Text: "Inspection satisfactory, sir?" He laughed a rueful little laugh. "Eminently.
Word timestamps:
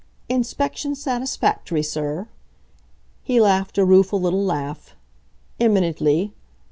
"Inspection 0.29 0.95
satisfactory, 0.95 1.83
sir?" 1.83 2.27
He 3.21 3.39
laughed 3.39 3.77
a 3.77 3.85
rueful 3.85 4.19
little 4.19 4.43
laugh. 4.43 4.95
"Eminently. 5.59 6.33